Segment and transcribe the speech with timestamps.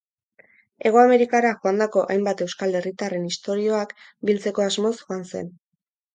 [0.87, 3.95] Hego Amerikara joandako hainbat euskal herritarren istorioak
[4.31, 5.55] biltzeko asmoz joan zen.